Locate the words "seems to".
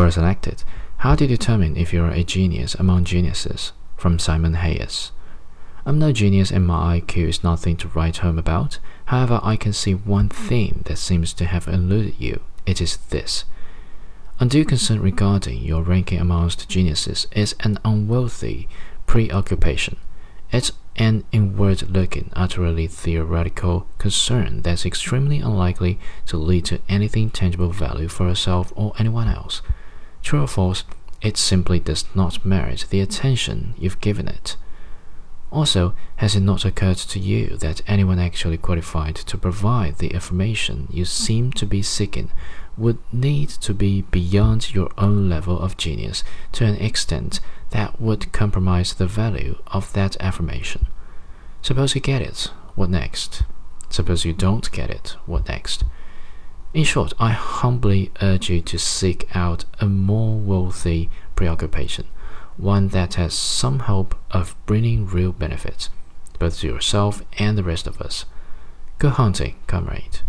10.96-11.44